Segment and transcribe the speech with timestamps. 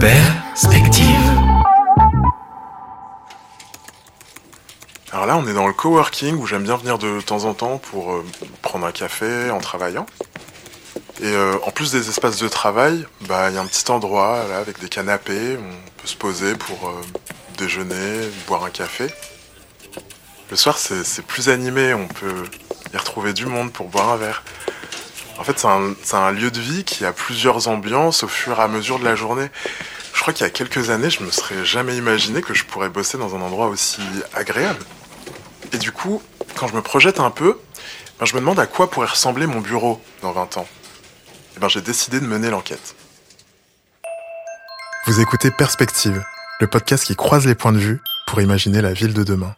[0.00, 1.04] Perspective.
[5.12, 7.78] Alors là, on est dans le coworking où j'aime bien venir de temps en temps
[7.78, 8.24] pour euh,
[8.62, 10.06] prendre un café en travaillant.
[11.20, 14.44] Et euh, en plus des espaces de travail, bah il y a un petit endroit
[14.48, 17.00] là avec des canapés où on peut se poser pour euh,
[17.56, 19.06] déjeuner, boire un café.
[20.50, 22.44] Le soir, c'est c'est plus animé, on peut
[22.92, 24.42] y retrouver du monde pour boire un verre.
[25.40, 28.68] En fait, c'est un, lieu de vie qui a plusieurs ambiances au fur et à
[28.68, 29.48] mesure de la journée.
[30.12, 32.90] Je crois qu'il y a quelques années, je me serais jamais imaginé que je pourrais
[32.90, 34.02] bosser dans un endroit aussi
[34.34, 34.84] agréable.
[35.72, 36.20] Et du coup,
[36.56, 37.58] quand je me projette un peu,
[38.18, 40.68] ben, je me demande à quoi pourrait ressembler mon bureau dans 20 ans.
[41.56, 42.94] Et ben, j'ai décidé de mener l'enquête.
[45.06, 46.22] Vous écoutez Perspective,
[46.60, 49.56] le podcast qui croise les points de vue pour imaginer la ville de demain.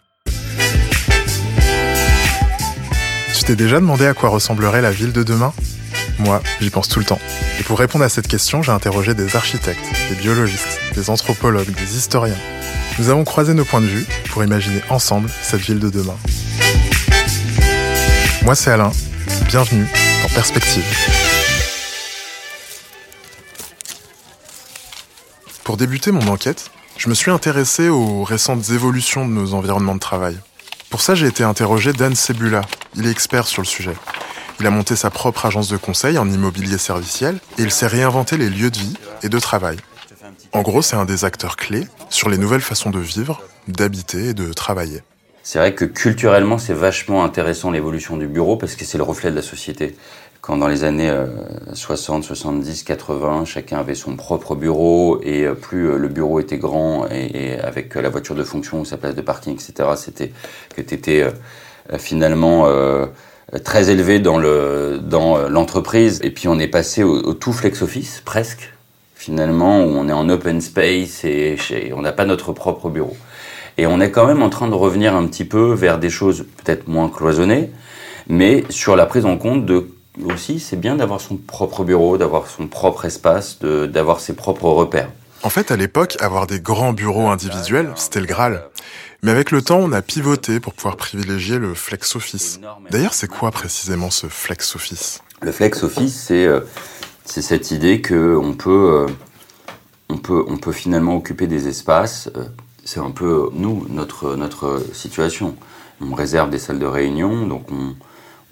[3.37, 5.53] Tu t'es déjà demandé à quoi ressemblerait la ville de demain?
[6.25, 7.19] Moi, j'y pense tout le temps.
[7.59, 11.97] Et pour répondre à cette question, j'ai interrogé des architectes, des biologistes, des anthropologues, des
[11.97, 12.39] historiens.
[13.01, 16.17] Nous avons croisé nos points de vue pour imaginer ensemble cette ville de demain.
[18.45, 18.93] Moi, c'est Alain.
[19.49, 19.85] Bienvenue
[20.23, 20.85] dans Perspective.
[25.65, 30.01] Pour débuter mon enquête, je me suis intéressé aux récentes évolutions de nos environnements de
[30.01, 30.39] travail.
[30.89, 32.61] Pour ça, j'ai été interrogé Dan Sebula.
[32.95, 33.95] Il est expert sur le sujet.
[34.61, 38.37] Il a monté sa propre agence de conseil en immobilier serviciel et il s'est réinventé
[38.37, 39.77] les lieux de vie et de travail.
[40.53, 44.35] En gros, c'est un des acteurs clés sur les nouvelles façons de vivre, d'habiter et
[44.35, 45.03] de travailler.
[45.43, 49.31] C'est vrai que culturellement, c'est vachement intéressant l'évolution du bureau parce que c'est le reflet
[49.31, 49.97] de la société.
[50.41, 51.27] Quand dans les années euh,
[51.73, 56.59] 60, 70, 80, chacun avait son propre bureau et euh, plus euh, le bureau était
[56.59, 60.33] grand et, avec la voiture de fonction ou sa place de parking, etc., c'était
[60.75, 61.25] que tu
[61.99, 63.07] finalement euh,
[63.65, 66.21] très élevé dans le dans euh, l'entreprise.
[66.23, 68.73] Et puis on est passé au, tout flex office presque
[69.15, 71.57] finalement où on est en open space et
[71.95, 73.17] on n'a pas notre propre bureau.
[73.79, 76.45] Et on est quand même en train de revenir un petit peu vers des choses
[76.63, 77.71] peut-être moins cloisonnées,
[78.29, 79.87] mais sur la prise en compte de
[80.25, 85.09] aussi, c'est bien d'avoir son propre bureau, d'avoir son propre espace, d'avoir ses propres repères.
[85.45, 88.65] En fait, à l'époque, avoir des grands bureaux individuels, c'était le Graal.
[89.25, 92.61] Mais avec le temps, on a pivoté pour pouvoir privilégier le flex office.
[92.91, 95.21] D'ailleurs, c'est quoi précisément ce flex office?
[95.41, 96.61] Le flex office, c'est euh,
[97.25, 99.07] c'est cette idée que on peut,
[100.09, 102.31] euh, finalement occuper des espaces.
[102.37, 102.45] euh,
[102.85, 105.57] c'est un peu nous notre situation.
[106.01, 107.67] On réserve des salles de réunion, donc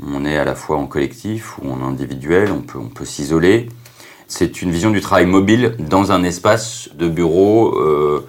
[0.01, 2.53] on, est à la fois en collectif ou en individuel.
[2.53, 3.69] On peut s'isoler.
[4.31, 8.25] C'est une vision du travail mobile dans un espace de bureau euh,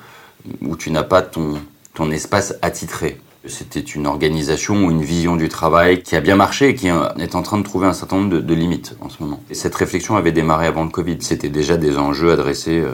[0.62, 3.22] où tu n'as pas ton espace attitré.
[3.46, 7.36] C'était une organisation ou une vision du travail qui a bien marché et qui est
[7.36, 9.44] en train de trouver un certain nombre de, limites en ce moment.
[9.52, 11.18] Et cette réflexion avait démarré avant le Covid.
[11.20, 12.94] C'était déjà des enjeux adressés euh,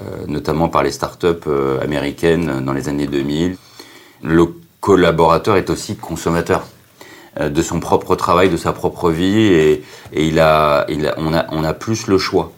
[0.00, 1.48] euh, notamment par les startups
[1.80, 3.56] américaines dans les années 2000.
[4.22, 4.46] Le
[4.80, 6.66] collaborateur est aussi consommateur
[7.40, 9.82] de son propre travail, de sa propre vie et,
[10.12, 12.52] il a, on, a, plus le choix.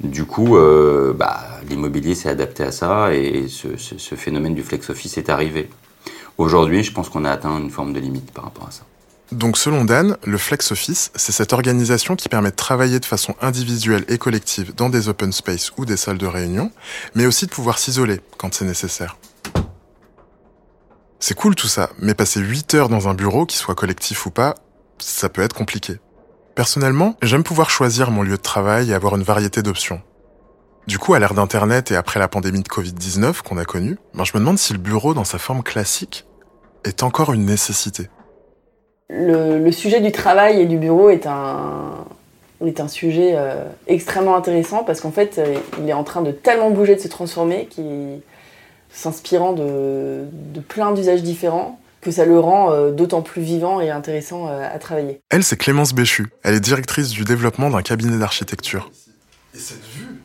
[0.00, 4.90] Du coup, euh, bah, l'immobilier s'est adapté à ça et ce, ce, phénomène du flex
[4.90, 5.68] office est arrivé.
[6.38, 8.82] Aujourd'hui, je pense qu'on a atteint une forme de limite par rapport à ça.
[9.32, 13.34] Donc selon Dan, le flex office, c'est cette organisation qui permet de travailler de façon
[13.40, 16.70] individuelle et collective dans des open space ou des salles de réunion,
[17.16, 19.16] mais aussi de pouvoir s'isoler quand c'est nécessaire.
[21.18, 24.30] C'est cool tout ça, mais passer 8 heures dans un bureau, qu'il soit collectif ou
[24.30, 24.54] pas,
[24.98, 25.94] ça peut être compliqué.
[26.54, 30.00] Personnellement, j'aime pouvoir choisir mon lieu de travail et avoir une variété d'options.
[30.86, 34.24] Du coup, à l'ère d'Internet et après la pandémie de Covid-19 qu'on a connue, ben
[34.24, 36.26] je me demande si le bureau dans sa forme classique
[36.84, 38.08] est encore une nécessité.
[39.08, 42.06] Le, sujet du travail et du bureau est un,
[42.88, 46.94] sujet euh, extrêmement intéressant parce qu'en fait, euh, il est en train de tellement bouger,
[46.94, 47.82] de se transformer, qui
[48.96, 53.90] s'inspirant de, de plein d'usages différents, que ça le rend euh, d'autant plus vivant et
[53.90, 55.20] intéressant euh, à travailler.
[55.30, 56.28] Elle, c'est Clémence Béchu.
[56.42, 58.90] Elle est directrice du développement d'un cabinet d'architecture.
[59.54, 60.22] Et cette vue,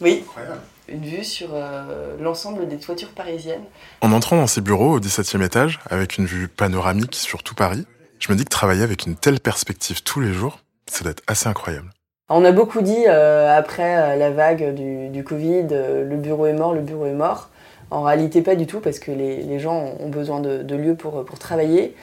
[0.00, 0.60] Oui, incroyable.
[0.88, 3.64] une vue sur euh, l'ensemble des toitures parisiennes.
[4.00, 7.84] En entrant dans ses bureaux au 17e étage, avec une vue panoramique sur tout Paris,
[8.20, 10.60] je me dis que travailler avec une telle perspective tous les jours,
[10.90, 11.90] ça doit être assez incroyable.
[12.30, 16.46] On a beaucoup dit euh, après euh, la vague du, du Covid, euh, le bureau
[16.46, 17.48] est mort, le bureau est mort.
[17.90, 21.94] En réalité, pas du tout, parce que les, gens ont besoin de, lieux pour, travailler.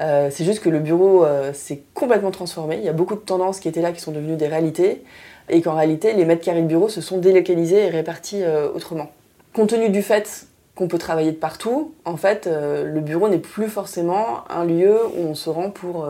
[0.00, 2.76] Euh, c'est juste que le bureau euh, s'est complètement transformé.
[2.76, 5.02] Il y a beaucoup de tendances qui étaient là, qui sont devenues des réalités,
[5.48, 9.10] et qu'en réalité, les mètres carrés de bureau se sont délocalisés et répartis euh, autrement.
[9.52, 10.46] Compte tenu du fait
[10.76, 15.20] qu'on peut travailler de partout, en fait, le bureau n'est plus forcément un lieu où
[15.20, 16.08] on se rend pour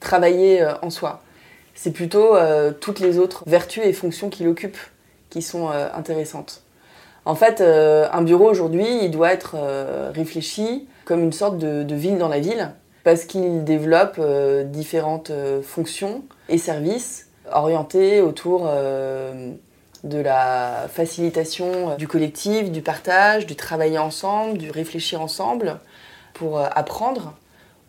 [0.00, 1.20] travailler en soi.
[1.74, 2.34] C'est plutôt
[2.80, 4.78] toutes les autres vertus et fonctions qu'il occupe
[5.28, 6.62] qui sont intéressantes.
[7.24, 9.56] En fait, un bureau aujourd'hui, il doit être
[10.14, 12.70] réfléchi comme une sorte de, ville dans la ville,
[13.04, 14.20] parce qu'il développe
[14.64, 15.30] différentes
[15.62, 18.68] fonctions et services orientés autour
[20.04, 25.78] de la facilitation du collectif, du partage, du travailler ensemble, du réfléchir ensemble
[26.32, 27.34] pour euh, apprendre.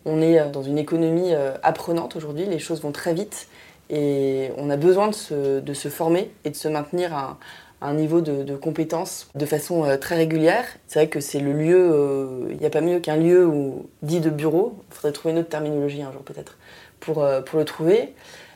[0.04, 3.48] On est euh, dans une économie euh, apprenante aujourd'hui, les choses vont très vite
[3.88, 5.14] et on a besoin de
[5.74, 7.36] se, former et de se maintenir à
[7.82, 10.64] un, niveau de, compétence de façon très régulière.
[10.86, 14.20] C'est vrai que c'est le lieu, il n'y a pas mieux qu'un lieu où, dit
[14.20, 16.56] de bureau, il faudrait trouver une autre terminologie un jour peut-être
[17.00, 18.14] pour, pour le trouver.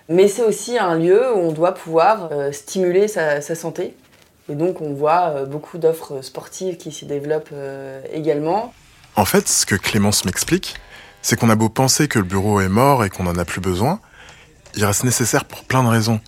[0.09, 3.95] Mais c'est aussi un lieu où on doit pouvoir euh, stimuler sa, santé.
[4.49, 8.73] Et donc on voit euh, beaucoup d'offres sportives qui s'y développent euh, également.
[9.17, 10.77] En fait, ce que Clémence m'explique,
[11.23, 13.61] c'est qu'on a beau penser que le bureau est mort et qu'on n'en a plus
[13.61, 13.99] besoin,
[14.77, 16.21] il reste nécessaire pour plein de raisons.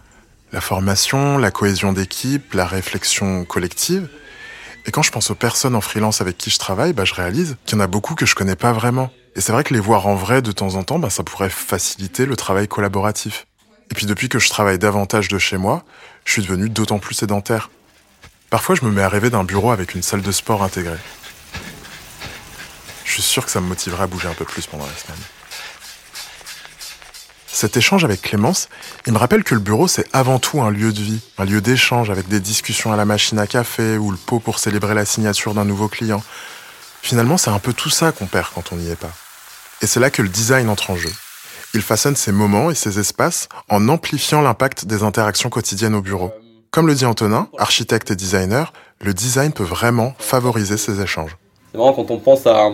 [0.53, 4.09] La formation, la cohésion d'équipe, la réflexion collective.
[4.87, 7.57] Et quand je pense aux personnes en freelance avec qui je travaille, bah, je réalise
[7.67, 9.11] qu'il y en a beaucoup que je connais pas vraiment.
[9.37, 11.51] Et c'est vrai que les voir en vrai de temps en temps, bah, ça pourrait
[11.51, 13.47] faciliter le travail collaboratif.
[13.91, 15.85] Et puis depuis que je travaille davantage de chez moi,
[16.25, 17.71] je suis devenu d'autant plus sédentaire.
[18.49, 20.97] Parfois, je me mets à rêver d'un bureau avec une salle de sport intégrée.
[23.05, 25.19] Je suis sûr que ça me motiverait à bouger un peu plus pendant la semaine.
[27.51, 28.69] Cet échange avec Clémence,
[29.07, 31.61] il me rappelle que le bureau, c'est avant tout un lieu de vie, un lieu
[31.61, 35.05] d'échange avec des discussions à la machine à café ou le pot pour célébrer la
[35.05, 36.23] signature d'un nouveau client.
[37.03, 39.11] Finalement, c'est un peu tout ça qu'on perd quand on n'y est pas.
[39.81, 41.11] Et c'est là que le design entre en jeu.
[41.75, 46.33] Il façonne ces moments et ces espaces en amplifiant l'impact des interactions quotidiennes au bureau.
[46.71, 51.37] Comme le dit Antonin, architecte et designer, le design peut vraiment favoriser ces échanges.
[51.73, 52.71] C'est marrant, quand on pense à,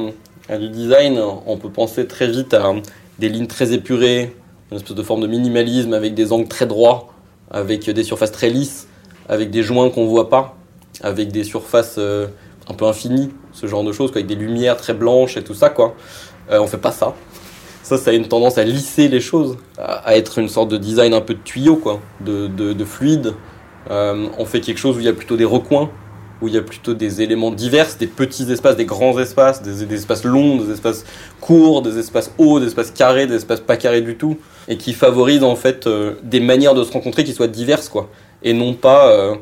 [0.59, 2.73] du design, on peut penser très vite à
[3.19, 4.35] des lignes très épurées,
[4.75, 7.13] une espèce de forme de minimalisme avec des angles très droits,
[7.49, 8.89] avec des surfaces très lisses,
[9.29, 10.57] avec des joints qu'on voit pas,
[11.01, 12.27] avec des surfaces euh,
[12.69, 15.71] un peu infinies, ce genre de choses, avec des lumières très blanches et tout ça.
[15.71, 15.95] Quoi.
[16.51, 17.15] Euh, on fait pas ça
[17.85, 21.13] ça, ça a une tendance à lisser les choses, à, être une sorte de design
[21.13, 23.35] un peu de tuyau, quoi, de, de, fluide.
[23.91, 25.91] Euh, on fait quelque chose où il y a plutôt des recoins,
[26.45, 29.95] où il y a plutôt des éléments divers, des petits espaces, des grands espaces, des,
[29.95, 31.07] espaces longs, des espaces
[31.41, 34.37] courts, des espaces hauts, des espaces carrés, des espaces pas carrés du tout,
[34.69, 38.11] et qui favorisent en fait euh, des manières de se rencontrer qui soient diverses, quoi,
[38.43, 39.35] et non pas euh,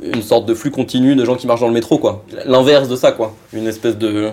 [0.00, 2.24] une sorte de flux continu de gens qui marchent dans le métro, quoi.
[2.44, 3.34] L'inverse de ça, quoi.
[3.52, 4.30] Une espèce de,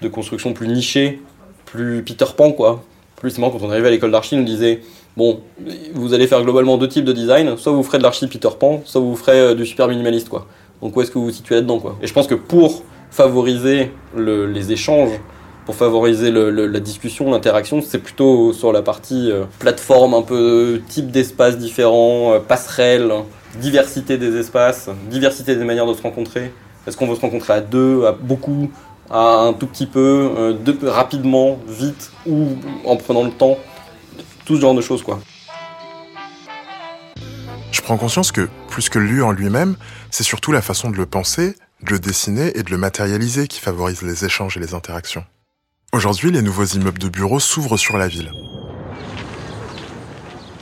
[0.00, 1.20] de construction plus nichée,
[1.66, 2.82] plus Peter Pan, quoi.
[3.16, 4.80] Plus quand on arrivait à l'école d'archi, on nous disait
[5.16, 5.40] bon,
[5.94, 8.82] vous allez faire globalement deux types de design, soit vous ferez de l'archi Peter Pan,
[8.84, 10.46] soit vous ferez euh, du super minimaliste, quoi.
[10.82, 11.96] Donc où est-ce que vous vous situez là-dedans, quoi?
[12.02, 15.12] Et je pense que pour favoriser les échanges,
[15.64, 21.12] pour favoriser la discussion, l'interaction, c'est plutôt sur la partie euh, plateforme, un peu type
[21.12, 23.12] d'espace différents, euh, passerelle,
[23.60, 26.52] diversité des espaces, diversité des manières de se rencontrer.
[26.86, 28.70] Est-ce qu'on veut se rencontrer à deux, à beaucoup
[29.08, 33.56] un tout petit peu, euh, de, rapidement, vite ou en prenant le temps?
[34.44, 35.20] Tout ce genre de choses, quoi.
[37.70, 39.76] Je prends conscience que, plus que lieu en lui-même,
[40.10, 43.60] c'est surtout la façon de le penser, de le dessiner et de le matérialiser qui
[43.60, 45.26] favorise les échanges et les interactions.
[45.92, 48.32] Aujourd'hui, les nouveaux immeubles de bureaux s'ouvrent sur la ville.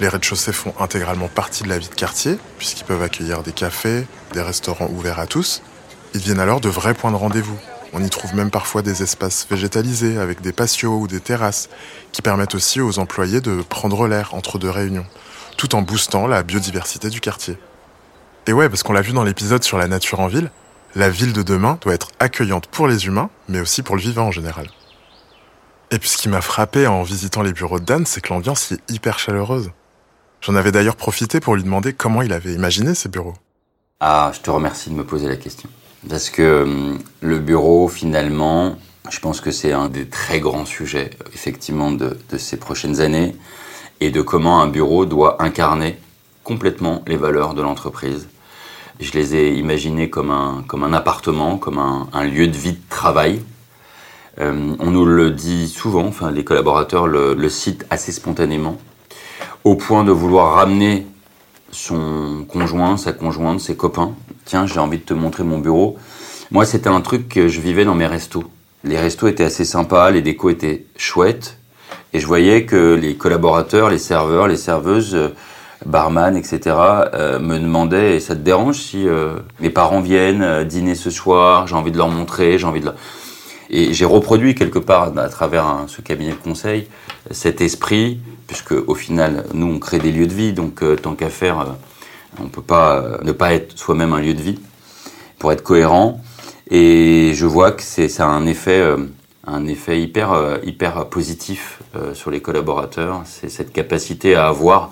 [0.01, 4.05] Les rez-de-chaussée font intégralement partie de la vie de quartier, puisqu'ils peuvent accueillir des cafés,
[4.33, 5.62] des restaurants ouverts à tous.
[6.12, 7.61] Ils deviennent alors de vrais points de rendez-vous,
[7.93, 11.69] on y trouve même parfois des espaces végétalisés avec des patios ou des terrasses
[12.11, 15.07] qui permettent aussi aux employés de prendre l'air entre deux réunions,
[15.57, 17.57] tout en boostant la biodiversité du quartier.
[18.47, 20.50] Et ouais, parce qu'on l'a vu dans l'épisode sur la nature en ville,
[20.94, 24.26] la ville de demain doit être accueillante pour les humains, mais aussi pour le vivant
[24.26, 24.68] en général.
[25.92, 28.70] Et puis ce qui m'a frappé en visitant les bureaux de Dan, c'est que l'ambiance
[28.70, 29.70] y est hyper chaleureuse.
[30.40, 33.35] J'en avais d'ailleurs profité pour lui demander comment il avait imaginé ces bureaux.
[34.00, 35.68] Ah, je te remercie de me poser la question.
[36.09, 38.78] Parce que hum, le bureau, finalement,
[39.11, 43.37] je pense que c'est un des très grands sujets, effectivement, de, ces prochaines années,
[44.00, 45.99] et de comment un bureau doit incarner
[46.44, 48.28] complètement les valeurs de l'entreprise.
[49.00, 52.88] Je les ai imaginés comme un, comme un appartement, comme un, lieu de vie de
[52.88, 53.40] travail.
[54.40, 58.78] Hum, on nous le dit souvent, enfin, les collaborateurs le, le citent assez spontanément,
[59.64, 61.06] au point de vouloir ramener
[61.73, 64.12] son conjoint, sa conjointe, ses copains.
[64.44, 65.97] Tiens, j'ai envie de te montrer mon bureau.
[66.50, 68.44] Moi, c'était un truc que je vivais dans mes restos.
[68.82, 71.59] Les restos étaient assez sympas, les décos étaient chouettes.
[72.12, 75.28] Et je voyais que les collaborateurs, les serveurs, les serveuses, euh,
[75.87, 76.76] barman, etc.,
[77.14, 81.75] euh, me demandaient, ça te dérange si euh, mes parents viennent dîner ce soir, j'ai
[81.75, 82.94] envie de leur montrer, j'ai envie de leur...
[83.72, 86.88] Et j'ai reproduit quelque part, à travers ce cabinet de conseil,
[87.30, 88.20] cet esprit
[88.50, 91.60] puisque au final, nous, on crée des lieux de vie, donc euh, tant qu'à faire,
[91.60, 94.58] euh, On peut pas ne pas être soi-même un lieu de vie
[95.38, 96.20] pour être cohérent.
[96.68, 98.82] Et je vois que c'est ça a un effet
[99.46, 101.80] un effet hyper hyper positif
[102.14, 103.22] sur les collaborateurs.
[103.25, 104.90] C'est cette capacité à avoir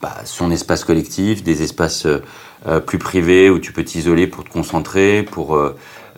[0.00, 2.06] bah, son espace collectif, des espaces
[2.86, 5.56] plus privés où tu peux t'isoler pour te concentrer, pour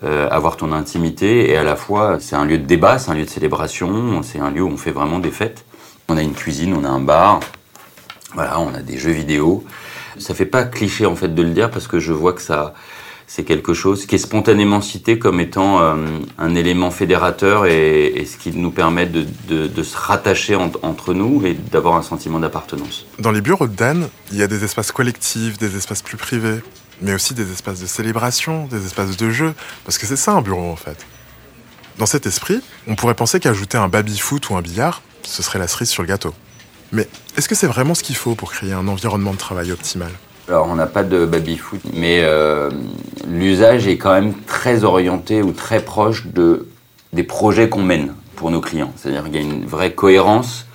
[0.03, 3.15] euh, avoir ton intimité et à la fois c'est un lieu de débat, c'est un
[3.15, 5.67] lieu de célébration, c'est un lieu où on fait vraiment des fêtes.
[6.09, 7.41] On a une cuisine, on a un bar,
[8.33, 9.63] voilà, on a des jeux vidéo.
[10.19, 12.73] Ça fait pas cliché en fait de le dire parce que je vois que ça
[13.33, 15.95] c'est quelque chose qui est spontanément cité comme étant euh,
[16.37, 21.55] un élément fédérateur et, ce qui nous permet de, se rattacher en, entre nous et
[21.55, 23.07] d'avoir un sentiment d'appartenance.
[23.21, 26.59] Dans les bureaux de Dan, il y a des espaces collectifs, des espaces plus privés
[27.03, 29.55] mais aussi des espaces de célébration, des espaces de jeu,
[29.87, 31.07] parce que c'est ça un bureau en fait.
[31.99, 35.69] Dans cet esprit, on pourrait penser qu'ajouter un baby-foot ou un billard, ce serait la
[35.69, 36.35] cerise sur le gâteau.
[36.93, 37.09] Mais
[37.39, 40.11] est-ce que c'est vraiment ce qu'il faut pour créer un environnement de travail optimal?
[40.49, 42.71] Alors on n'a pas de baby-foot, mais euh,
[43.29, 46.69] l'usage est quand même très orienté ou très proche de,
[47.13, 48.93] des projets qu'on mène pour nos clients.
[48.97, 50.67] C'est-à-dire qu'il y a une vraie cohérence.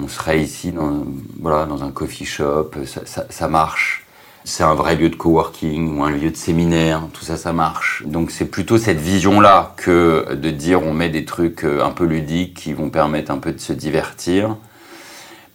[0.00, 1.04] On serait ici dans,
[1.40, 4.06] voilà, dans un coffee shop, ça, ça, marche
[4.44, 8.02] c'est un vrai lieu de coworking ou un lieu de séminaire, tout ça, ça marche.
[8.06, 12.04] Donc c'est plutôt cette vision-là que de dire on met des trucs euh, un peu
[12.04, 14.56] ludiques qui vont permettre un peu de se divertir.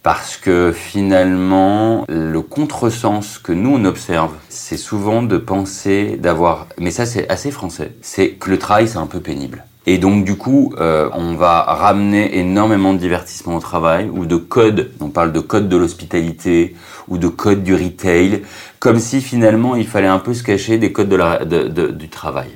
[0.06, 6.92] Parce que finalement, le contresens que nous on observe, c'est souvent de penser d'avoir, mais
[6.92, 9.66] ça c'est assez français, c'est que le travail c'est un peu pénible.
[9.88, 14.36] Et donc du coup, euh, on va ramener énormément de divertissement au travail ou de
[14.36, 14.92] code.
[15.02, 16.76] On parle de code de l'hospitalité
[17.08, 18.44] ou de code du retail,
[18.78, 22.50] comme si finalement il fallait un peu se cacher des codes du travail.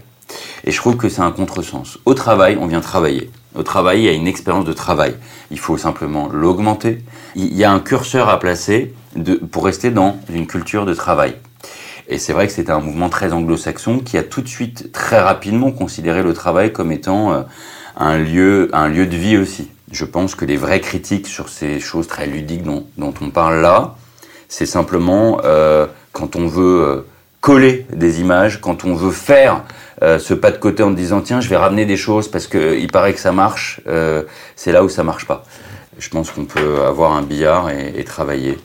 [0.65, 1.97] Et je trouve que c'est un contresens.
[2.05, 3.31] Au travail, on vient travailler.
[3.55, 5.15] Au travail, il y a une expérience de travail.
[5.49, 7.03] Il faut simplement l'augmenter.
[7.35, 8.93] Il y a un curseur à placer
[9.51, 11.35] pour rester dans une culture de travail.
[12.07, 15.19] Et c'est vrai que c'était un mouvement très anglo-saxon qui a tout de suite, très
[15.19, 17.41] rapidement, considéré le travail comme étant euh,
[17.97, 19.69] un lieu, un lieu de vie aussi.
[19.91, 23.61] Je pense que les vraies critiques sur ces choses très ludiques dont, dont on parle
[23.61, 23.95] là,
[24.47, 27.01] c'est simplement euh, quand on veut euh,
[27.41, 29.63] coller des images, quand on veut faire
[30.01, 32.77] euh, ce pas de côté en disant tiens, je vais ramener des choses parce que
[32.77, 34.23] il paraît que ça marche, euh,
[34.55, 35.43] c'est là où ça marche pas.
[35.97, 38.57] Je pense qu'on peut avoir un billard et, et travailler.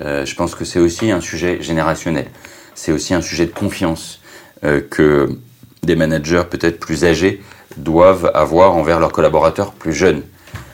[0.00, 2.26] Euh, je pense que c'est aussi un sujet générationnel
[2.80, 4.20] c'est aussi un sujet de confiance
[4.64, 5.28] euh, que
[5.82, 7.42] des managers peut-être plus âgés
[7.76, 10.22] doivent avoir envers leurs collaborateurs plus jeunes.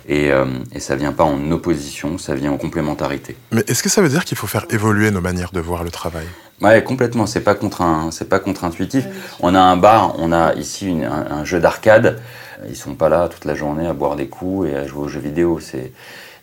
[0.08, 3.36] Et, euh, et ça vient pas en opposition, ça vient en complémentarité.
[3.50, 5.90] Mais est-ce que ça veut dire qu'il faut faire évoluer nos manières de voir le
[5.90, 6.26] travail?
[6.62, 7.26] Ouais, complètement.
[7.26, 9.06] C'est pas contre c'est pas contre-intuitif.
[9.40, 12.20] On a un bar, on a ici une, un, un, jeu d'arcade.
[12.68, 15.08] Ils sont pas là toute la journée à boire des coups et à jouer aux
[15.08, 15.58] jeux vidéo.
[15.60, 15.92] C'est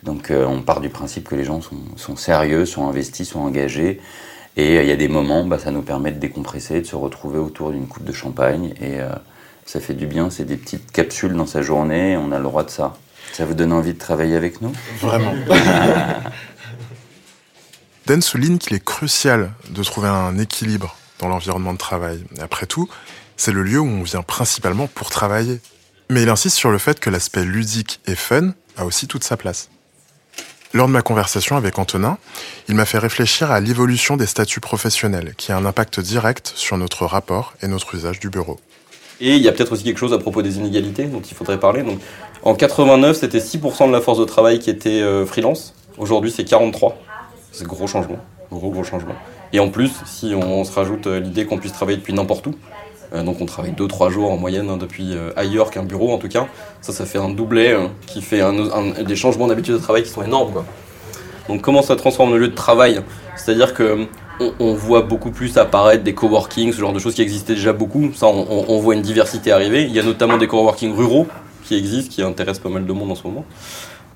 [0.04, 3.40] donc euh, on part du principe que les gens sont, sont sérieux, sont investis, sont
[3.40, 4.02] engagés.
[4.56, 7.40] Et il y a des moments, bah, ça nous permet de décompresser, de se retrouver
[7.40, 8.76] autour d'une coupe de champagne.
[8.80, 9.10] Et euh,
[9.66, 12.64] ça fait du bien, c'est des petites capsules dans sa journée, on a le droit
[12.64, 12.96] de ça.
[13.32, 14.74] Ça vous donne envie de travailler avec nous?
[15.00, 15.34] Vraiment.
[18.06, 22.24] Dan souligne qu'il est crucial de trouver un équilibre dans l'environnement de travail.
[22.42, 22.90] Après tout,
[23.38, 25.62] c'est le lieu où on vient principalement pour travailler.
[26.10, 29.38] Mais il insiste sur le fait que l'aspect ludique et fun a aussi toute sa
[29.38, 29.70] place.
[30.74, 32.18] Lors de ma conversation avec Antonin,
[32.68, 36.78] il m'a fait réfléchir à l'évolution des statuts professionnels, qui a un impact direct sur
[36.78, 38.60] notre rapport et notre usage du bureau.
[39.22, 41.60] Et il y a peut-être aussi quelque chose à propos des inégalités dont il faudrait
[41.60, 41.84] parler.
[41.84, 42.00] Donc,
[42.44, 45.74] en 89, c'était 6% de la force de travail qui était euh, freelance.
[45.98, 46.98] Aujourd'hui, c'est 43.
[47.52, 48.18] C'est gros changement.
[48.52, 49.16] Gros, gros changement.
[49.52, 52.56] Et en plus, si on, se rajoute euh, l'idée qu'on puisse travailler depuis n'importe où,
[53.14, 56.18] euh, donc on travaille 2-3 jours en moyenne hein, depuis euh, ailleurs qu'un bureau en
[56.18, 56.48] tout cas.
[56.82, 58.42] Ça, ça fait un doublé euh, qui fait
[59.06, 60.64] des changements d'habitude de travail qui sont énormes.
[61.48, 63.02] Donc comment ça transforme le lieu de travail?
[63.36, 64.08] C'est-à-dire que
[64.60, 68.12] on, voit beaucoup plus apparaître des coworking, ce genre de choses qui existaient déjà beaucoup.
[68.16, 69.84] Ça, on, on voit une diversité arriver.
[69.84, 71.28] Il y a notamment des coworking ruraux
[71.64, 73.46] qui existent, qui intéressent pas mal de monde en ce moment.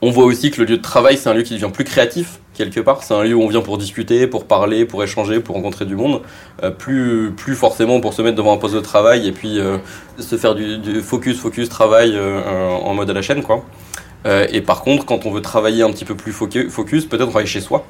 [0.01, 2.39] On voit aussi que le lieu de travail, c'est un lieu qui devient plus créatif,
[2.53, 3.03] quelque part.
[3.03, 5.95] C'est un lieu où on vient pour discuter, pour parler, pour échanger, pour rencontrer du
[5.95, 6.21] monde.
[6.61, 9.77] Euh, plus, plus forcément pour se mettre devant un poste de travail et puis euh,
[10.19, 13.63] se faire du, focus, focus, travail euh, en mode à la chaîne, quoi.
[14.25, 17.47] et par contre, quand on veut travailler un petit peu plus focus, peut-être on travaille
[17.47, 17.85] chez soi.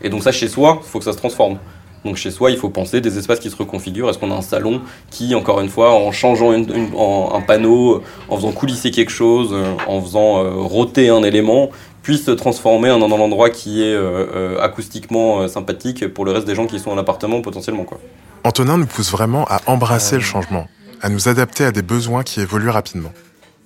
[0.00, 1.58] Et donc ça, chez soi, il faut que ça se transforme.
[2.04, 4.08] Donc chez soi, il faut penser des espaces qui se reconfigurent.
[4.10, 7.40] Est-ce qu'on a un salon qui, encore une fois, en changeant une, une, en, un
[7.40, 9.54] panneau, en faisant coulisser quelque chose,
[9.86, 11.70] en faisant euh, roter un élément,
[12.08, 16.32] puisse se transformer en un endroit qui est euh, euh, acoustiquement euh, sympathique pour le
[16.32, 17.84] reste des gens qui sont en appartement potentiellement.
[17.84, 18.00] Quoi.
[18.44, 20.68] Antonin nous pousse vraiment à embrasser le changement,
[21.02, 23.12] à nous adapter à des besoins qui évoluent rapidement.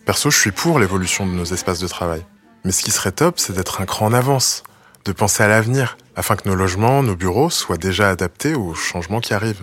[0.06, 2.22] Perso, je suis pour l'évolution de nos espaces de travail.
[2.64, 4.64] Mais ce qui serait top, c'est d'être un cran en avance,
[5.04, 9.20] de penser à l'avenir, afin que nos logements, nos bureaux soient déjà adaptés aux changements
[9.20, 9.62] qui arrivent.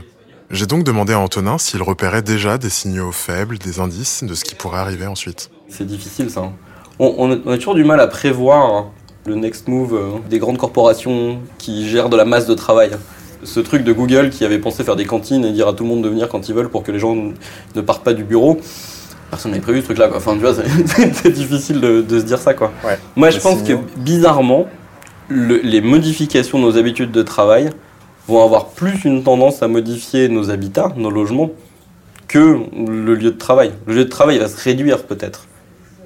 [0.51, 4.43] J'ai donc demandé à Antonin s'il repérait déjà des signaux faibles, des indices de ce
[4.43, 5.51] qui pourrait arriver ensuite.
[5.67, 6.51] C'est difficile ça.
[6.97, 8.85] On, on, a, on, a, toujours du mal à prévoir
[9.25, 12.91] le next move euh, des grandes corporations qui gèrent de la masse de travail.
[13.43, 15.89] Ce truc de Google qui avait pensé faire des cantines et dire à tout le
[15.89, 17.15] monde de venir quand ils veulent pour que les gens
[17.75, 18.59] ne partent pas du bureau.
[19.29, 20.17] Personne n'avait prévu ce truc-là, quoi.
[20.17, 22.71] Enfin, tu vois, c'est difficile de, de, se dire ça, quoi.
[22.83, 22.97] Ouais.
[23.15, 24.67] Moi, je pense que bizarrement,
[25.29, 27.69] le, les modifications de nos habitudes de travail
[28.27, 31.51] vont avoir plus une tendance à modifier nos habitats, nos logements,
[32.27, 33.71] que le lieu de travail.
[33.87, 35.47] Le lieu de travail va se réduire peut-être.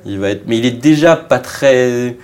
[0.05, 2.17] Il va être, mais il est déjà pas très,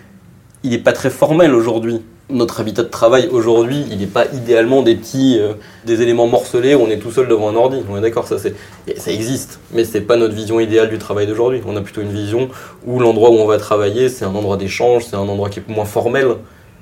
[0.63, 2.01] il est pas très formel aujourd'hui.
[2.29, 5.53] Notre habitat de travail aujourd'hui, il n'est pas idéalement des petits, euh,
[5.85, 7.77] des éléments morcelés où on est tout seul devant un ordi.
[7.89, 8.55] On est d'accord, ça c'est,
[8.97, 11.61] ça existe, mais c'est pas notre vision idéale du travail d'aujourd'hui.
[11.65, 12.49] On a plutôt une vision
[12.85, 15.67] où l'endroit où on va travailler, c'est un endroit d'échange, c'est un endroit qui est
[15.67, 16.35] moins formel,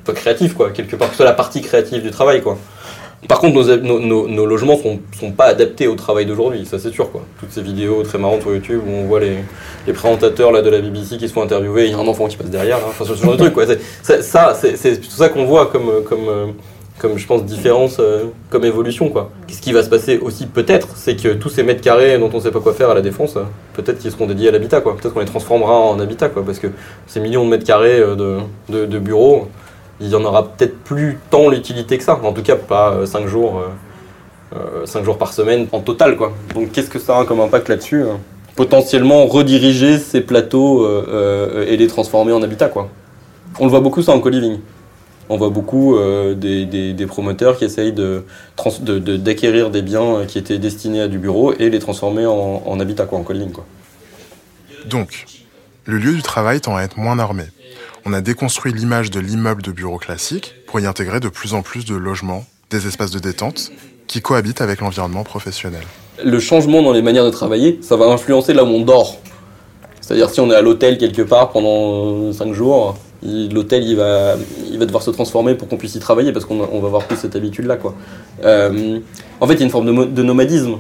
[0.08, 2.58] pas créatif quoi, quelque part, plutôt la partie créative du travail quoi.
[3.28, 7.12] Par contre, nos, nos, logements sont, sont pas adaptés au travail d'aujourd'hui, ça c'est sûr
[7.12, 7.24] quoi.
[7.40, 9.38] Toutes ces vidéos très marrantes sur YouTube où on voit les,
[9.88, 12.28] les présentateurs là, de la BBC qui se font interviewer, il y a un enfant
[12.28, 12.86] qui passe derrière, là.
[12.88, 13.66] enfin ce genre de truc quoi.
[14.04, 16.54] C'est, ça, c'est tout ça qu'on voit comme, comme,
[17.00, 19.32] comme je pense différence, euh, comme évolution quoi.
[19.48, 22.40] Ce qui va se passer aussi peut-être, c'est que tous ces mètres carrés dont on
[22.40, 23.36] sait pas quoi faire à la défense,
[23.74, 24.96] peut-être qu'ils seront dédiés à l'habitat quoi.
[24.96, 26.68] Peut-être qu'on les transformera en habitat quoi, parce que
[27.08, 28.38] ces millions de mètres carrés de,
[28.70, 29.48] de bureaux
[30.00, 32.20] il y en aura peut-être plus tant l'utilité que ça.
[32.22, 33.64] En tout cas, pas 5 euh, jours,
[34.56, 36.16] euh, 5 jours par semaine en total.
[36.16, 36.34] Quoi.
[36.54, 38.20] Donc qu'est-ce que ça a comme impact là-dessus hein?
[38.56, 42.70] Potentiellement rediriger ces plateaux euh, et les transformer en habitat.
[42.70, 42.90] Quoi.
[43.60, 44.60] On le voit beaucoup ça en co-living.
[45.30, 50.38] On voit beaucoup euh, des, promoteurs qui essayent d'acquérir de, de, de, des biens qui
[50.38, 53.52] étaient destinés à du bureau et les transformer en, habitat, quoi, en co-living.
[53.52, 53.66] Quoi.
[54.86, 55.26] Donc,
[55.86, 57.44] le lieu du travail tend à être moins normé
[58.08, 61.62] on a déconstruit l'image de l'immeuble de bureau classique pour y intégrer de plus en
[61.62, 63.70] plus de logements, des espaces de détente
[64.08, 65.84] qui cohabitent avec l'environnement professionnel.
[66.24, 69.18] Le changement dans les manières de travailler, ça va influencer là où on dort.
[70.00, 74.36] C'est-à-dire si on est à l'hôtel quelque part pendant 5 jours, l'hôtel il va,
[74.72, 77.04] il va devoir se transformer pour qu'on puisse y travailler parce qu'on on va avoir
[77.04, 77.76] plus cette habitude-là.
[77.76, 77.94] Quoi.
[78.46, 79.00] Euh,
[79.42, 80.78] en fait, il y a une forme de, nomadisme.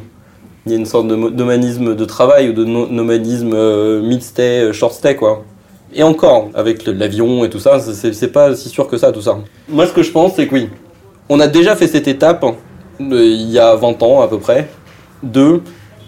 [0.65, 4.71] Il y a une sorte de nomadisme de travail ou de no nomadisme euh, mid-stay,
[4.71, 5.17] short-stay.
[5.17, 5.43] quoi.
[5.93, 9.37] Et encore, avec l'avion et tout ça, c'est pas si sûr que ça, tout ça.
[9.69, 10.69] Moi, ce que je pense, c'est que oui,
[11.29, 12.45] on a déjà fait cette étape
[13.01, 14.69] euh, il y a 20 ans à peu près.
[15.23, 15.61] Deux,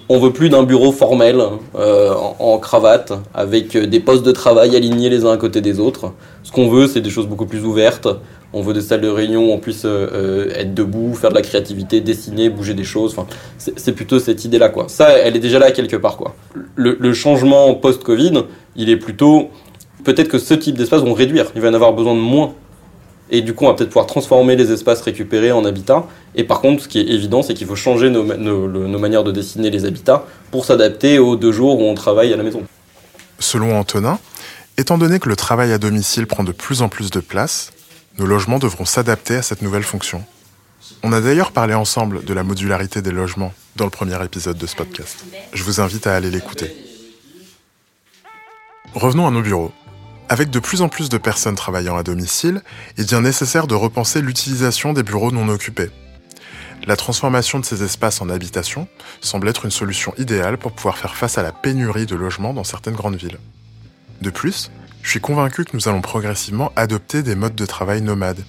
[0.10, 1.42] on veut plus d'un bureau formel
[1.76, 6.14] euh, en, cravate avec des postes de travail alignés les uns à côté des autres.
[6.44, 8.08] Ce qu'on veut, c'est des choses beaucoup plus ouvertes.
[8.52, 11.44] On veut des salles de réunion où on puisse euh, être debout, faire de la
[11.44, 13.12] créativité, dessiner, bouger des choses.
[13.16, 14.86] Enfin, c'est plutôt cette idée-là, quoi.
[14.88, 16.34] Ça, elle est déjà là quelque part, quoi.
[16.76, 19.50] Le changement post-Covid, il est plutôt
[20.14, 21.52] peut-être que ce type d'espace vont réduire.
[21.56, 22.54] Il va y en avoir besoin de moins.
[23.30, 26.08] Et du coup, on va peut-être pouvoir transformer les espaces récupérés en habitats.
[26.36, 29.70] Et par contre, ce qui est évident, c'est qu'il faut changer nos, manières de dessiner
[29.70, 32.64] les habitats pour s'adapter aux deux jours où on travaille à la maison.
[33.38, 34.18] Selon Antonin,
[34.78, 37.72] étant donné que le travail à domicile prend de plus en plus de place,
[38.18, 40.24] nos logements devront s'adapter à cette nouvelle fonction.
[41.04, 44.66] On a d'ailleurs parlé ensemble de la modularité des logements dans le premier épisode de
[44.66, 45.24] ce podcast.
[45.54, 46.76] Je vous invite à aller l'écouter.
[48.96, 49.72] Revenons à nos bureaux.
[50.32, 52.62] Avec de plus en plus de personnes travaillant à domicile,
[52.98, 55.90] il devient nécessaire de repenser l'utilisation des bureaux non occupés.
[56.86, 58.88] La transformation de ces espaces en habitation
[59.22, 62.64] semble être une solution idéale pour pouvoir faire face à la pénurie de logements dans
[62.64, 63.40] certaines grandes villes.
[64.22, 64.70] De plus,
[65.02, 68.46] je suis convaincu que nous allons progressivement adopter des modes de travail nomades,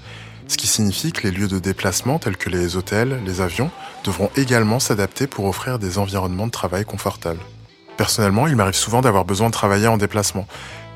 [0.48, 3.70] ce qui signifie que les lieux de déplacement tels que les hôtels, les avions,
[4.04, 7.40] devront également s'adapter pour offrir des environnements de travail confortables.
[7.96, 10.46] Personnellement, il m'arrive souvent d'avoir besoin de travailler en déplacement,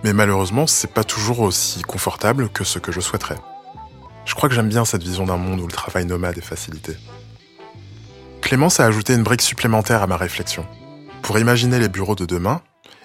[0.04, 3.38] mais malheureusement, c'est pas toujours aussi confortable que ce que je souhaiterais.
[4.26, 6.92] Je crois que j'aime bien cette vision d'un monde où le travail nomade est facilité.
[8.42, 10.66] Clémence a ajouté une brique supplémentaire à ma réflexion.
[11.22, 12.60] Pour imaginer les bureaux de demain,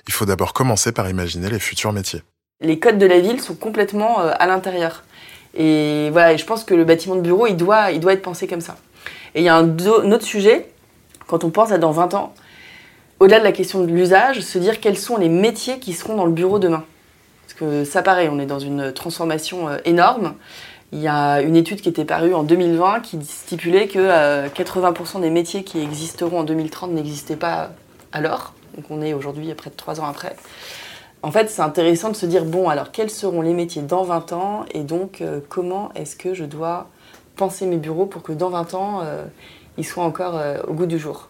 [0.07, 2.21] il faut d'abord commencer par imaginer les futurs métiers.
[2.59, 5.03] Les codes de la ville sont complètement à l'intérieur.
[5.55, 8.75] Et voilà, je pense que le bâtiment de bureau, il doit, être pensé comme ça.
[9.35, 10.69] Et il y a un, un autre sujet,
[11.27, 12.33] quand on pense à dans 20 ans,
[13.19, 16.25] au-delà de la question de l'usage, se dire quels sont les métiers qui seront dans
[16.25, 16.83] le bureau demain.
[17.45, 20.35] Parce que ça paraît, on est dans une transformation énorme.
[20.91, 25.29] Il y a une étude qui était parue en 2020 qui stipulait que 80% des
[25.29, 27.71] métiers qui existeront en 2030 n'existaient pas
[28.11, 28.53] alors.
[28.75, 30.35] Donc on est aujourd'hui près de 3 ans après.
[31.21, 34.31] En fait, c'est intéressant de se dire, bon, alors quels seront les métiers dans 20
[34.31, 36.87] ans et donc euh, comment est-ce que je dois
[37.35, 39.25] penser mes bureaux pour que dans 20 ans, euh,
[39.77, 41.28] ils soient encore euh, au goût du jour?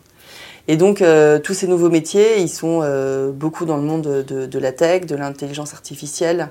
[0.72, 4.60] Et donc, euh, tous ces nouveaux métiers, ils sont euh, beaucoup dans le monde de,
[4.60, 6.50] la tech, de l'intelligence artificielle,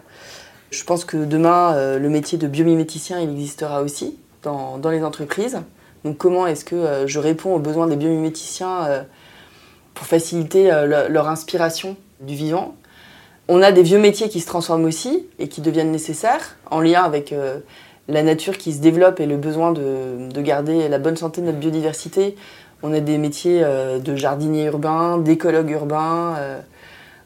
[0.73, 5.05] Je pense que demain, euh, le métier de biomiméticien, il existera aussi dans, dans les
[5.05, 5.61] entreprises.
[6.03, 9.05] Donc comment est-ce que je réponds aux besoins des biomiméticiens
[9.95, 12.75] pour faciliter le, leur inspiration du vivant?
[13.47, 17.03] On a des vieux métiers qui se transforment aussi et qui deviennent nécessaires en lien
[17.03, 17.35] avec
[18.07, 21.47] la nature qui se développe et le besoin de, de, garder la bonne santé de
[21.47, 22.37] notre biodiversité.
[22.83, 26.37] On a des métiers de jardinier urbain, d'écologue urbain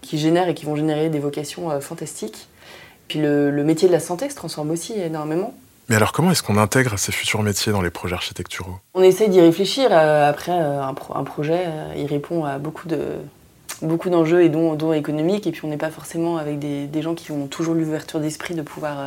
[0.01, 2.49] qui génèrent et qui vont générer des vocations fantastiques.
[3.09, 5.53] Puis le, le, métier de la santé se transforme aussi énormément.
[5.89, 8.77] Mais alors comment est-ce qu'on intègre ces futurs métiers dans les projets architecturaux?
[8.95, 9.89] On essaie d'y réfléchir.
[9.91, 12.99] Euh, après, euh, un, pro un, projet, euh, il répond à beaucoup de
[13.83, 15.47] beaucoup d'enjeux et dont, dont économiques.
[15.47, 18.55] Et puis on n'est pas forcément avec des, des, gens qui ont toujours l'ouverture d'esprit
[18.55, 19.01] de pouvoir...
[19.01, 19.07] Euh,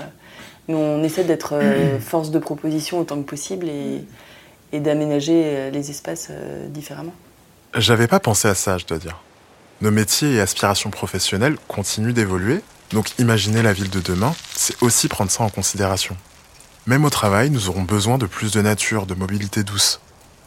[0.67, 4.03] mais on essaie d'être euh, force de proposition autant que possible et,
[4.71, 6.31] et d'aménager les espaces
[6.69, 7.13] différemment.
[7.75, 9.21] J'avais pas pensé à ça, je dois dire.
[9.81, 15.07] Nos métiers et aspirations professionnelles continuent d'évoluer donc imaginer la ville de demain, c'est aussi
[15.07, 16.15] prendre ça en considération.
[16.85, 19.99] Même au travail, nous aurons besoin de plus de nature, de mobilité douce.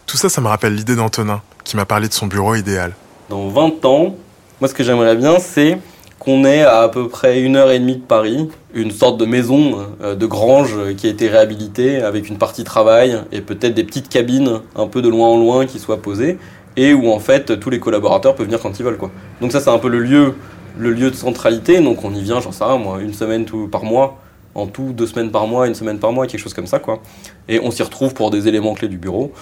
[0.06, 2.94] Tout ça, ça me rappelle l'idée d'Antonin, qui m'a parlé de son bureau idéal.
[3.28, 4.16] Dans 20 ans,
[4.60, 5.78] moi ce que j'aimerais bien, c'est
[6.18, 9.24] qu'on ait à à peu près une heure et demie de Paris, une sorte de
[9.24, 13.84] maison euh, de grange qui a été réhabilitée avec une partie travail et peut-être des
[13.84, 16.38] petites cabines un peu de loin en loin qui soient posées
[16.76, 19.10] et où en fait tous les collaborateurs peuvent venir quand ils veulent quoi.
[19.40, 20.34] Donc ça c'est un peu le lieu
[20.78, 23.68] le lieu de centralité, donc on y vient, j'en sais rien, moi, une semaine tout,
[23.68, 24.18] par mois,
[24.54, 27.02] en tout, deux semaines par mois, une semaine par mois, quelque chose comme ça, quoi.
[27.48, 29.32] Et on s'y retrouve pour des éléments clés du bureau.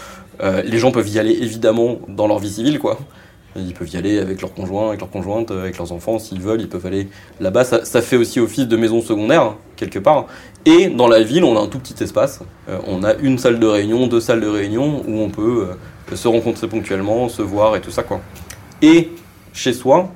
[0.42, 2.98] Euh, les gens peuvent y aller évidemment dans leur vie civile, quoi.
[3.56, 6.60] Ils peuvent y aller avec leurs conjoints, avec leurs conjointes, avec leurs enfants, s'ils veulent,
[6.60, 7.08] ils peuvent aller
[7.40, 7.64] là-bas.
[7.64, 10.26] Ça, fait aussi office de maison secondaire, quelque part.
[10.64, 12.40] Et dans la ville, on a un tout petit espace.
[12.68, 15.68] Euh, on a une salle de réunion, deux salles de réunion, où on peut
[16.10, 18.20] euh, se rencontrer ponctuellement, se voir et tout ça, quoi.
[18.82, 19.10] Et
[19.52, 20.10] chez soi,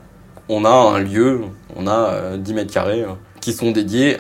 [0.51, 1.41] on a un lieu,
[1.77, 4.19] on a 10 euh, mètres carrés euh, qui sont dédiés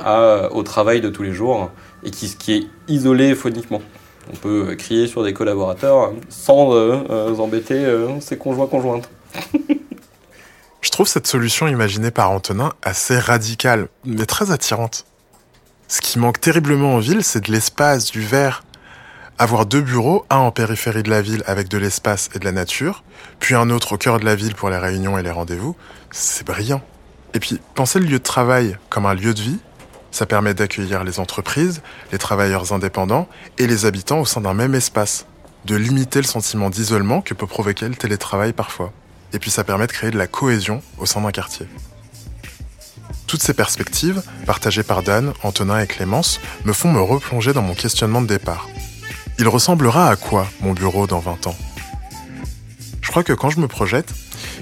[0.52, 1.70] au travail de tous les jours
[2.04, 3.82] et qui, qui est isolé phoniquement.
[4.32, 9.08] On peut crier sur des collaborateurs sans euh, embêter euh, ses conjoints conjointes.
[10.80, 15.04] Je trouve cette solution imaginée par Antonin assez radicale, mais très attirante.
[15.88, 18.62] Ce qui manque terriblement en ville, c'est de l'espace, du verre.
[19.38, 22.52] Avoir deux bureaux, un en périphérie de la ville avec de l'espace et de la
[22.52, 23.02] nature,
[23.40, 25.76] puis un autre au cœur de la ville pour les réunions et les rendez-vous,
[26.10, 26.82] c'est brillant.
[27.34, 29.58] Et puis, penser le lieu de travail comme un lieu de vie,
[30.10, 34.74] ça permet d'accueillir les entreprises, les travailleurs indépendants et les habitants au sein d'un même
[34.74, 35.26] espace,
[35.64, 38.92] de limiter le sentiment d'isolement que peut provoquer le télétravail parfois.
[39.32, 41.66] Et puis ça permet de créer de la cohésion au sein d'un quartier.
[43.26, 47.74] Toutes ces perspectives, partagées par Dan, Antonin et Clémence, me font me replonger dans mon
[47.74, 48.68] questionnement de départ.
[49.38, 51.56] Il ressemblera à quoi mon bureau dans 20 ans?
[53.00, 54.12] Je crois que quand je me projette,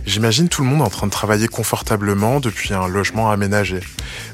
[0.07, 3.81] j'imagine tout le monde en train de travailler confortablement depuis un logement aménagé.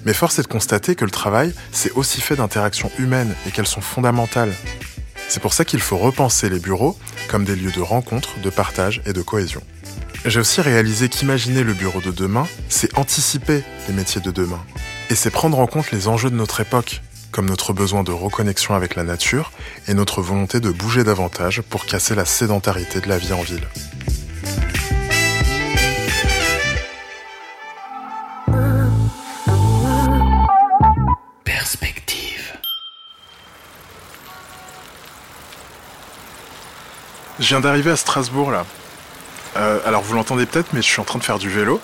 [0.05, 3.67] Mais force est de constater que le travail, c'est aussi fait d'interactions humaines et qu'elles
[3.67, 4.55] sont fondamentales.
[5.29, 6.99] C'est pour ça qu'il faut repenser les bureaux
[7.29, 9.63] comme des lieux de rencontre, de partage et de cohésion.
[10.25, 14.63] J'ai aussi réalisé qu'imaginer le bureau de demain, c'est anticiper les métiers de demain.
[15.11, 18.75] Et c'est prendre en compte les enjeux de notre époque, comme notre besoin de reconnexion
[18.75, 19.53] avec la nature
[19.87, 23.67] et notre volonté de bouger davantage pour casser la sédentarité de la vie en ville.
[37.41, 38.65] Je viens d'arriver à Strasbourg là.
[39.57, 41.81] Euh, alors vous l'entendez peut-être, mais je suis en train de faire du vélo.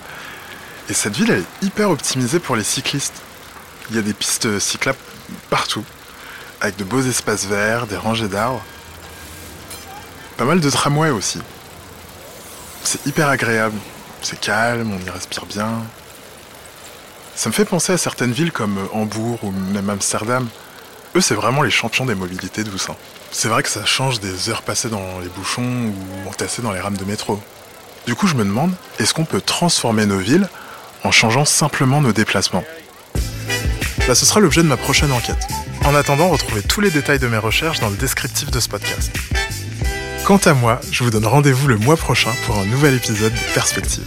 [0.89, 3.21] Et cette ville, elle est hyper optimisée pour les cyclistes.
[3.89, 4.97] Il y a des pistes cyclables
[5.49, 5.83] partout,
[6.61, 8.63] avec de beaux espaces verts, des rangées d'arbres.
[10.37, 11.39] Pas mal de tramways aussi.
[12.83, 13.77] C'est hyper agréable,
[14.21, 15.83] c'est calme, on y respire bien.
[17.35, 20.47] Ça me fait penser à certaines villes comme Hambourg ou même Amsterdam.
[21.15, 22.89] Eux, c'est vraiment les champions des mobilités douces.
[22.89, 22.95] Hein.
[23.31, 26.79] C'est vrai que ça change des heures passées dans les bouchons ou entassées dans les
[26.79, 27.41] rames de métro.
[28.05, 30.47] Du coup, je me demande, est-ce qu'on peut transformer nos villes
[31.03, 32.63] en changeant simplement nos déplacements?
[34.07, 35.47] Là, ce sera l'objet de ma prochaine enquête.
[35.85, 39.11] En attendant, retrouvez tous les détails de mes recherches dans le descriptif de ce podcast.
[40.25, 43.53] Quant à moi, je vous donne rendez-vous le mois prochain pour un nouvel épisode de
[43.53, 44.03] Perspective.